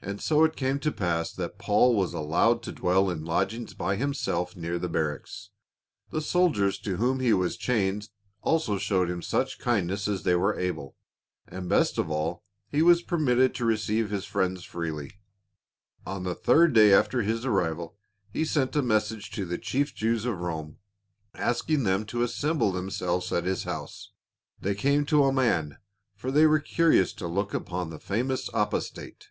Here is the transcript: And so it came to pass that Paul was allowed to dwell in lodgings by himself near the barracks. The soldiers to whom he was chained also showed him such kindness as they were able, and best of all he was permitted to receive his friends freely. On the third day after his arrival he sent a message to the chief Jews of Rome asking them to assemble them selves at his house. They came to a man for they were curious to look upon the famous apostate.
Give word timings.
And 0.00 0.20
so 0.20 0.44
it 0.44 0.54
came 0.54 0.78
to 0.78 0.92
pass 0.92 1.32
that 1.32 1.58
Paul 1.58 1.96
was 1.96 2.14
allowed 2.14 2.62
to 2.62 2.70
dwell 2.70 3.10
in 3.10 3.24
lodgings 3.24 3.74
by 3.74 3.96
himself 3.96 4.54
near 4.54 4.78
the 4.78 4.88
barracks. 4.88 5.50
The 6.10 6.20
soldiers 6.20 6.78
to 6.82 6.98
whom 6.98 7.18
he 7.18 7.32
was 7.32 7.56
chained 7.56 8.08
also 8.40 8.78
showed 8.78 9.10
him 9.10 9.22
such 9.22 9.58
kindness 9.58 10.06
as 10.06 10.22
they 10.22 10.36
were 10.36 10.56
able, 10.56 10.94
and 11.48 11.68
best 11.68 11.98
of 11.98 12.12
all 12.12 12.44
he 12.68 12.80
was 12.80 13.02
permitted 13.02 13.56
to 13.56 13.64
receive 13.64 14.08
his 14.08 14.24
friends 14.24 14.62
freely. 14.62 15.18
On 16.06 16.22
the 16.22 16.36
third 16.36 16.74
day 16.74 16.94
after 16.94 17.22
his 17.22 17.44
arrival 17.44 17.96
he 18.32 18.44
sent 18.44 18.76
a 18.76 18.82
message 18.82 19.32
to 19.32 19.44
the 19.44 19.58
chief 19.58 19.96
Jews 19.96 20.24
of 20.24 20.38
Rome 20.38 20.78
asking 21.34 21.82
them 21.82 22.06
to 22.06 22.22
assemble 22.22 22.70
them 22.70 22.88
selves 22.90 23.32
at 23.32 23.46
his 23.46 23.64
house. 23.64 24.12
They 24.60 24.76
came 24.76 25.04
to 25.06 25.24
a 25.24 25.32
man 25.32 25.76
for 26.14 26.30
they 26.30 26.46
were 26.46 26.60
curious 26.60 27.12
to 27.14 27.26
look 27.26 27.52
upon 27.52 27.90
the 27.90 27.98
famous 27.98 28.48
apostate. 28.54 29.30